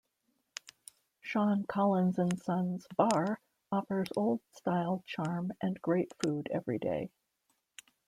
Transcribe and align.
Sean 1.19 1.63
Collins 1.67 2.17
and 2.17 2.41
sons 2.41 2.87
bar 2.97 3.39
offers 3.71 4.07
old 4.17 4.39
style 4.51 5.03
charm 5.05 5.51
and 5.61 5.79
great 5.79 6.11
food 6.23 6.47
every 6.51 6.79
day. 6.79 7.11